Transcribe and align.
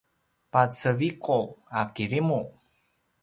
peceviqu 0.51 1.39
a 1.79 1.81
kirimu 1.93 2.41